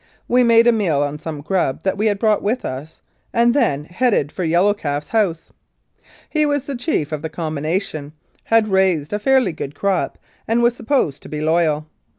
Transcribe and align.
We 0.27 0.43
made 0.43 0.65
a 0.65 0.71
meal 0.71 1.03
on 1.03 1.19
some 1.19 1.41
grub 1.41 1.83
that 1.83 1.95
we 1.95 2.07
had 2.07 2.17
brought 2.17 2.41
with 2.41 2.65
us, 2.65 3.03
and 3.31 3.53
then 3.53 3.83
headed 3.85 4.31
for 4.31 4.43
Yellow 4.43 4.73
Calf's 4.73 5.09
house. 5.09 5.51
He 6.27 6.43
was 6.43 6.65
the 6.65 6.75
chief 6.75 7.11
of 7.11 7.21
the 7.21 7.29
combination, 7.29 8.13
had 8.45 8.69
raised 8.69 9.13
a 9.13 9.19
fairly 9.19 9.51
good 9.53 9.75
crop, 9.75 10.17
and 10.47 10.63
was 10.63 10.75
supposed 10.75 11.21
to 11.21 11.29
be 11.29 11.39
loyal. 11.39 11.85